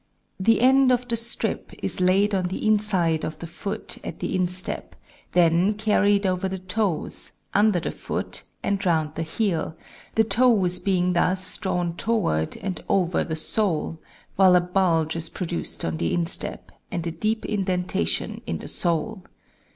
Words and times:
The 0.39 0.61
end 0.61 0.91
of 0.91 1.07
the 1.07 1.15
strip 1.15 1.73
is 1.83 2.01
laid 2.01 2.33
on 2.33 2.45
the 2.45 2.65
inside 2.65 3.23
of 3.23 3.37
the 3.37 3.45
foot 3.45 3.99
at 4.03 4.19
the 4.19 4.35
instep, 4.35 4.95
then 5.33 5.75
carried 5.75 6.25
over 6.25 6.49
the 6.49 6.57
toes, 6.57 7.33
under 7.53 7.79
the 7.79 7.91
foot, 7.91 8.41
and 8.63 8.83
round 8.83 9.13
the 9.13 9.21
heel, 9.21 9.75
the 10.15 10.23
toes 10.23 10.79
being 10.79 11.13
thus 11.13 11.55
drawn 11.59 11.95
toward 11.97 12.57
and 12.57 12.83
over 12.89 13.23
the 13.23 13.35
sole, 13.35 13.99
while 14.37 14.55
a 14.55 14.59
bulge 14.61 15.15
is 15.15 15.29
produced 15.29 15.85
on 15.85 15.97
the 15.97 16.15
instep, 16.15 16.71
and 16.89 17.05
a 17.05 17.11
deep 17.11 17.45
indentation 17.45 18.41
in 18.47 18.57
the 18.57 18.67
sole. 18.67 19.23